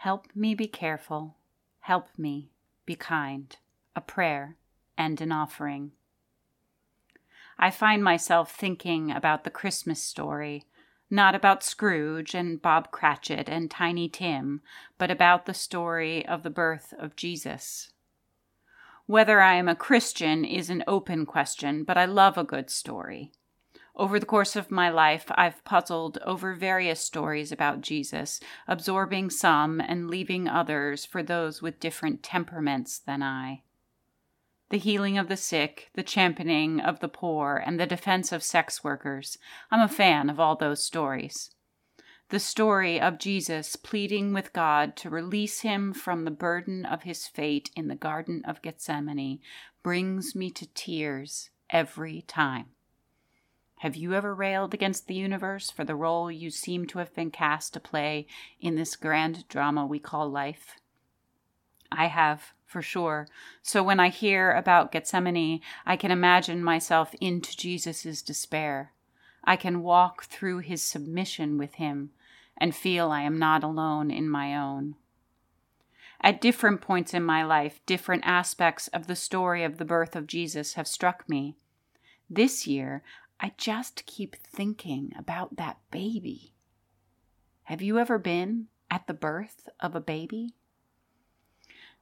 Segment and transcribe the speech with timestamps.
[0.00, 1.36] Help me be careful.
[1.80, 2.48] Help me
[2.86, 3.54] be kind.
[3.94, 4.56] A prayer
[4.96, 5.92] and an offering.
[7.58, 10.64] I find myself thinking about the Christmas story,
[11.10, 14.62] not about Scrooge and Bob Cratchit and Tiny Tim,
[14.96, 17.92] but about the story of the birth of Jesus.
[19.04, 23.32] Whether I am a Christian is an open question, but I love a good story.
[24.00, 29.78] Over the course of my life, I've puzzled over various stories about Jesus, absorbing some
[29.78, 33.60] and leaving others for those with different temperaments than I.
[34.70, 38.82] The healing of the sick, the championing of the poor, and the defense of sex
[38.82, 39.36] workers.
[39.70, 41.50] I'm a fan of all those stories
[42.30, 47.26] the story of Jesus pleading with God to release him from the burden of his
[47.26, 49.40] fate in the Garden of Gethsemane
[49.82, 52.68] brings me to tears every time.
[53.80, 57.30] Have you ever railed against the universe for the role you seem to have been
[57.30, 58.26] cast to play
[58.60, 60.76] in this grand drama we call life?
[61.90, 63.26] I have, for sure.
[63.62, 68.92] So when I hear about Gethsemane, I can imagine myself into Jesus' despair.
[69.44, 72.10] I can walk through his submission with him
[72.58, 74.96] and feel I am not alone in my own.
[76.20, 80.26] At different points in my life, different aspects of the story of the birth of
[80.26, 81.56] Jesus have struck me.
[82.28, 83.02] This year,
[83.42, 86.52] I just keep thinking about that baby.
[87.64, 90.56] Have you ever been at the birth of a baby?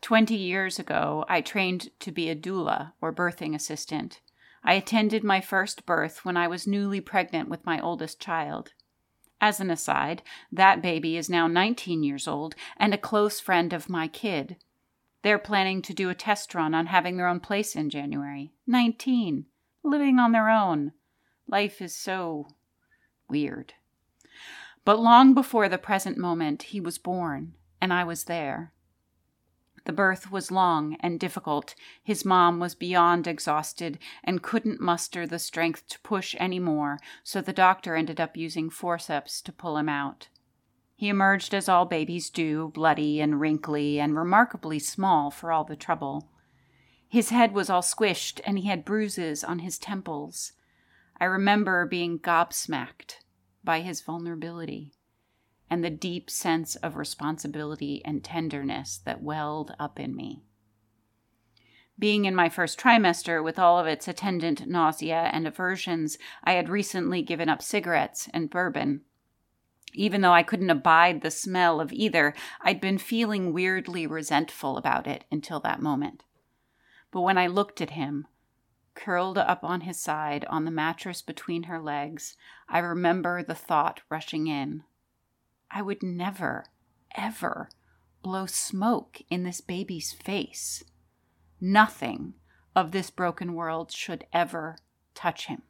[0.00, 4.20] Twenty years ago, I trained to be a doula or birthing assistant.
[4.64, 8.72] I attended my first birth when I was newly pregnant with my oldest child.
[9.38, 13.90] As an aside, that baby is now 19 years old and a close friend of
[13.90, 14.56] my kid.
[15.22, 18.52] They're planning to do a test run on having their own place in January.
[18.66, 19.44] 19.
[19.82, 20.92] Living on their own.
[21.48, 22.48] Life is so
[23.28, 23.74] weird.
[24.84, 28.72] But long before the present moment, he was born, and I was there.
[29.84, 31.76] The birth was long and difficult.
[32.02, 37.40] His mom was beyond exhausted and couldn't muster the strength to push any more, so
[37.40, 40.28] the doctor ended up using forceps to pull him out.
[40.96, 45.76] He emerged as all babies do, bloody and wrinkly and remarkably small for all the
[45.76, 46.30] trouble.
[47.08, 50.52] His head was all squished and he had bruises on his temples.
[51.18, 53.16] I remember being gobsmacked
[53.64, 54.92] by his vulnerability
[55.70, 60.42] and the deep sense of responsibility and tenderness that welled up in me.
[61.98, 66.68] Being in my first trimester with all of its attendant nausea and aversions, I had
[66.68, 69.00] recently given up cigarettes and bourbon.
[69.94, 75.06] Even though I couldn't abide the smell of either, I'd been feeling weirdly resentful about
[75.06, 76.24] it until that moment.
[77.10, 78.26] But when I looked at him,
[78.96, 82.36] curled up on his side on the mattress between her legs,
[82.68, 84.82] I remember the thought rushing in
[85.70, 86.66] I would never,
[87.14, 87.68] ever
[88.22, 90.82] blow smoke in this baby's face.
[91.60, 92.34] Nothing
[92.74, 94.76] of this broken world should ever
[95.14, 95.62] touch him.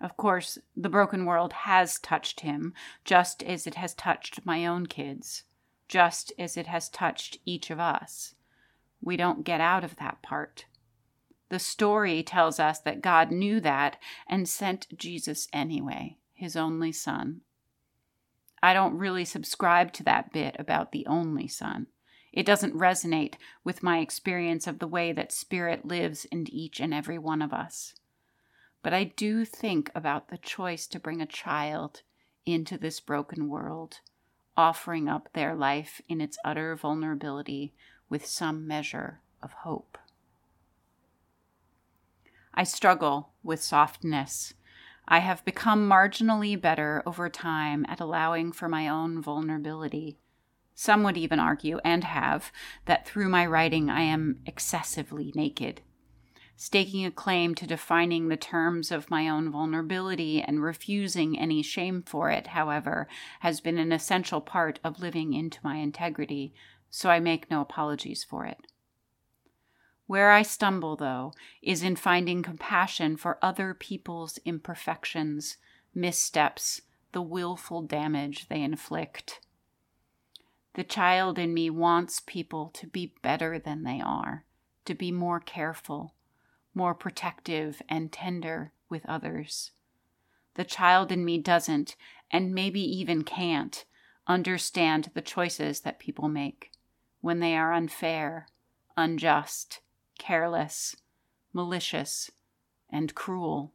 [0.00, 4.86] Of course, the broken world has touched him, just as it has touched my own
[4.86, 5.44] kids,
[5.86, 8.34] just as it has touched each of us.
[9.00, 10.66] We don't get out of that part.
[11.52, 17.42] The story tells us that God knew that and sent Jesus anyway, his only son.
[18.62, 21.88] I don't really subscribe to that bit about the only Son.
[22.32, 26.94] It doesn't resonate with my experience of the way that Spirit lives in each and
[26.94, 27.96] every one of us.
[28.82, 32.00] But I do think about the choice to bring a child
[32.46, 34.00] into this broken world,
[34.56, 37.74] offering up their life in its utter vulnerability
[38.08, 39.98] with some measure of hope.
[42.54, 44.54] I struggle with softness
[45.06, 50.18] I have become marginally better over time at allowing for my own vulnerability.
[50.74, 52.52] Some would even argue, and have,
[52.86, 55.82] that through my writing I am excessively naked.
[56.56, 62.02] Staking a claim to defining the terms of my own vulnerability and refusing any shame
[62.02, 63.08] for it, however,
[63.40, 66.54] has been an essential part of living into my integrity,
[66.88, 68.71] so I make no apologies for it.
[70.12, 71.32] Where I stumble, though,
[71.62, 75.56] is in finding compassion for other people's imperfections,
[75.94, 76.82] missteps,
[77.12, 79.40] the willful damage they inflict.
[80.74, 84.44] The child in me wants people to be better than they are,
[84.84, 86.12] to be more careful,
[86.74, 89.70] more protective and tender with others.
[90.56, 91.96] The child in me doesn't,
[92.30, 93.86] and maybe even can't,
[94.26, 96.70] understand the choices that people make
[97.22, 98.46] when they are unfair,
[98.94, 99.80] unjust,
[100.18, 100.96] careless,
[101.52, 102.30] malicious,
[102.90, 103.72] and cruel.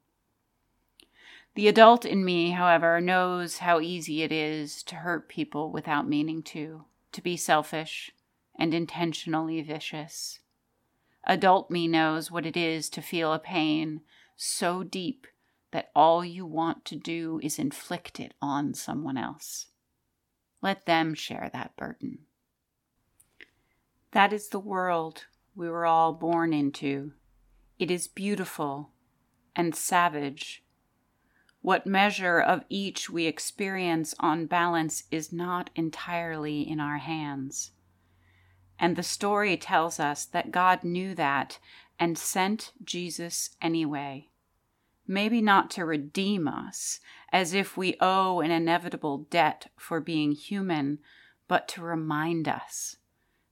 [1.55, 6.43] The adult in me, however, knows how easy it is to hurt people without meaning
[6.43, 8.11] to, to be selfish
[8.57, 10.39] and intentionally vicious.
[11.23, 14.01] Adult me knows what it is to feel a pain
[14.35, 15.27] so deep
[15.71, 19.67] that all you want to do is inflict it on someone else.
[20.61, 22.19] Let them share that burden.
[24.11, 25.25] That is the world
[25.57, 27.11] we were all born into.
[27.79, 28.91] It is beautiful
[29.55, 30.63] and savage.
[31.61, 37.71] What measure of each we experience on balance is not entirely in our hands.
[38.77, 41.57] And the story tells us that God knew that
[41.99, 44.29] and sent Jesus anyway.
[45.07, 46.99] Maybe not to redeem us,
[47.31, 50.99] as if we owe an inevitable debt for being human,
[51.47, 52.97] but to remind us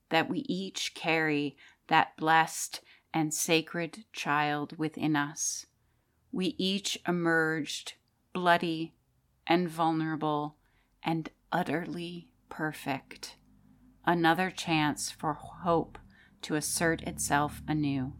[0.10, 2.81] that we each carry that blessed
[3.13, 5.65] and sacred child within us.
[6.31, 7.93] We each emerged
[8.33, 8.93] bloody
[9.47, 10.57] and vulnerable
[11.03, 13.37] and utterly perfect
[14.05, 15.97] another chance for hope
[16.41, 18.13] to assert itself anew.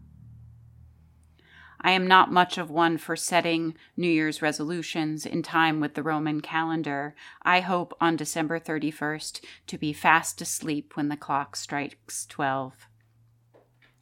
[1.80, 6.02] I am not much of one for setting New Year's resolutions in time with the
[6.02, 7.14] Roman calendar.
[7.42, 12.88] I hope on December 31st to be fast asleep when the clock strikes 12.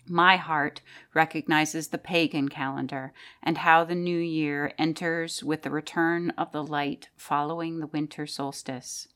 [0.06, 0.82] My heart
[1.14, 6.62] recognizes the pagan calendar and how the new year enters with the return of the
[6.62, 9.08] light following the winter solstice.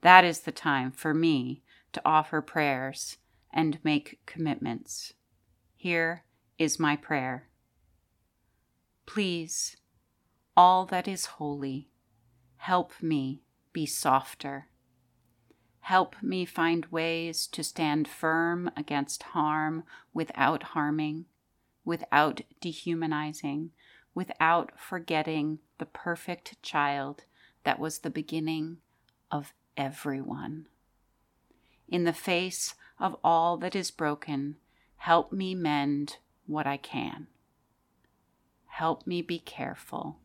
[0.00, 1.62] That is the time for me
[1.92, 3.18] to offer prayers
[3.52, 5.12] and make commitments.
[5.76, 6.24] Here
[6.58, 7.48] is my prayer.
[9.06, 9.76] Please,
[10.56, 11.88] all that is holy,
[12.56, 13.42] help me
[13.72, 14.68] be softer.
[15.80, 21.24] Help me find ways to stand firm against harm without harming,
[21.84, 23.70] without dehumanizing,
[24.14, 27.24] without forgetting the perfect child
[27.64, 28.78] that was the beginning
[29.30, 30.66] of everyone.
[31.88, 34.56] In the face of all that is broken,
[34.96, 37.26] help me mend what I can.
[38.66, 40.18] Help me be careful.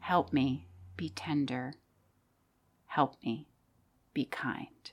[0.00, 1.74] Help me be tender.
[2.86, 3.46] Help me
[4.16, 4.92] be kind.